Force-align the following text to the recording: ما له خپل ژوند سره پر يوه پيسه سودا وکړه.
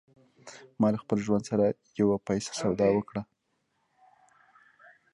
ما 0.79 0.87
له 0.93 0.97
خپل 1.03 1.17
ژوند 1.25 1.43
سره 1.49 1.65
پر 1.69 1.75
يوه 2.01 2.15
پيسه 2.27 2.51
سودا 2.59 2.87
وکړه. 2.93 3.21